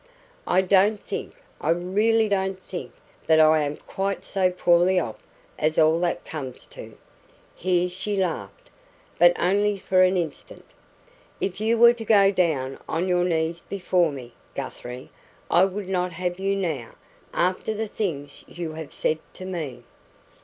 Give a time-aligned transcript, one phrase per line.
[0.47, 2.91] I don't think I really DON'T think
[3.27, 5.21] that I am QUITE so poorly off
[5.59, 6.97] as all that comes to."
[7.55, 8.71] Here she laughed,
[9.19, 10.65] but only for an instant.
[11.39, 15.11] "If you were to go down on your knees before me, Guthrie,
[15.51, 16.93] I would not have you now,
[17.31, 19.83] after the things you have said to me."